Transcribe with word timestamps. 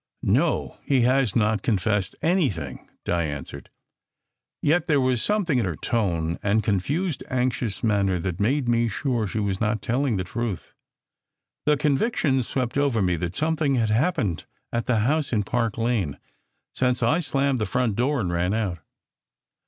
"No, 0.23 0.79
he 0.83 1.01
has 1.01 1.35
not 1.35 1.61
confessed 1.61 2.15
anything," 2.23 2.89
Di 3.05 3.21
answered. 3.21 3.69
Yet 4.63 4.87
there 4.87 4.99
was 4.99 5.21
something 5.21 5.59
in 5.59 5.65
her 5.65 5.75
tone 5.75 6.39
and 6.41 6.63
confused, 6.63 7.23
anxious 7.29 7.83
manner 7.83 8.17
that 8.17 8.39
made 8.39 8.67
me 8.67 8.87
sure 8.87 9.27
she 9.27 9.37
was 9.37 9.61
not 9.61 9.79
telling 9.79 10.17
the 10.17 10.23
truth. 10.23 10.73
The 11.67 11.77
conviction 11.77 12.41
swept 12.41 12.79
over 12.79 13.03
me 13.03 13.15
that 13.17 13.35
something 13.35 13.75
had 13.75 13.91
hap 13.91 14.15
pened 14.17 14.45
at 14.73 14.87
the 14.87 15.01
house 15.01 15.31
in 15.31 15.43
Park 15.43 15.77
Lane 15.77 16.17
since 16.73 17.03
I 17.03 17.19
slammed 17.19 17.59
the 17.59 17.67
front 17.67 17.95
door 17.95 18.19
and 18.19 18.33
ran 18.33 18.55
out. 18.55 18.79